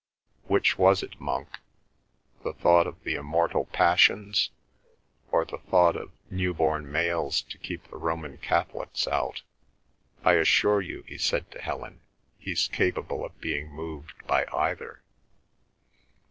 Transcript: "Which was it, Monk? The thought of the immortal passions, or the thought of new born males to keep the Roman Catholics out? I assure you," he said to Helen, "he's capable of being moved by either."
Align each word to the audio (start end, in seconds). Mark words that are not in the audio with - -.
"Which 0.45 0.79
was 0.79 1.03
it, 1.03 1.19
Monk? 1.21 1.59
The 2.43 2.53
thought 2.53 2.87
of 2.87 3.03
the 3.03 3.13
immortal 3.13 3.65
passions, 3.65 4.49
or 5.31 5.45
the 5.45 5.59
thought 5.59 5.95
of 5.95 6.09
new 6.31 6.55
born 6.55 6.91
males 6.91 7.43
to 7.43 7.59
keep 7.59 7.83
the 7.87 7.97
Roman 7.97 8.39
Catholics 8.39 9.07
out? 9.07 9.43
I 10.25 10.37
assure 10.37 10.81
you," 10.81 11.03
he 11.03 11.19
said 11.19 11.51
to 11.51 11.61
Helen, 11.61 12.01
"he's 12.39 12.67
capable 12.67 13.23
of 13.23 13.39
being 13.41 13.69
moved 13.69 14.25
by 14.25 14.47
either." 14.51 15.03